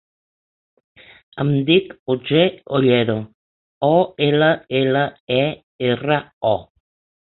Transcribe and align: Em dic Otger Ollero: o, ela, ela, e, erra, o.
Em 1.43 1.51
dic 1.67 1.91
Otger 2.15 2.47
Ollero: 2.79 3.19
o, 3.93 3.93
ela, 4.33 4.51
ela, 4.85 5.09
e, 5.41 5.43
erra, 5.95 6.23
o. 6.57 6.61